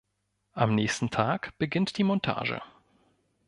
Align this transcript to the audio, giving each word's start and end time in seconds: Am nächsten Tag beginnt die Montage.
Am 0.53 0.73
nächsten 0.73 1.11
Tag 1.11 1.55
beginnt 1.59 1.95
die 1.99 2.03
Montage. 2.03 2.63